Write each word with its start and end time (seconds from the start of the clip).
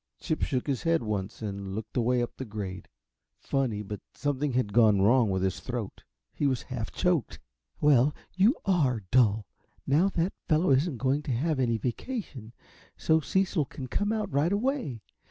Chip 0.19 0.41
shook 0.41 0.65
his 0.65 0.81
head 0.81 1.03
once 1.03 1.43
and 1.43 1.75
looked 1.75 1.95
away 1.95 2.23
up 2.23 2.35
the 2.35 2.43
grade. 2.43 2.87
Funny, 3.37 3.83
but 3.83 4.01
something 4.15 4.53
had 4.53 4.73
gone 4.73 4.99
wrong 4.99 5.29
with 5.29 5.43
his 5.43 5.59
throat. 5.59 6.01
He 6.33 6.47
was 6.47 6.63
half 6.63 6.89
choked. 6.89 7.39
"Well, 7.79 8.15
you 8.35 8.55
ARE 8.65 9.03
dull! 9.11 9.45
Now 9.85 10.09
that 10.09 10.33
fellow 10.47 10.71
isn't 10.71 10.97
going 10.97 11.21
to 11.21 11.31
have 11.31 11.59
any 11.59 11.77
vacation, 11.77 12.51
so 12.97 13.19
Cecil 13.19 13.65
can 13.65 13.85
come 13.87 14.11
out, 14.11 14.31
right 14.31 14.51
away! 14.51 15.03